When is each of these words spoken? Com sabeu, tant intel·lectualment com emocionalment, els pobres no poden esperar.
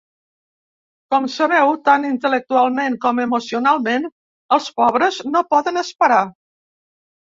Com 1.13 1.27
sabeu, 1.33 1.73
tant 1.89 2.07
intel·lectualment 2.11 2.97
com 3.05 3.21
emocionalment, 3.27 4.09
els 4.59 4.71
pobres 4.81 5.21
no 5.35 5.45
poden 5.53 5.83
esperar. 5.87 6.23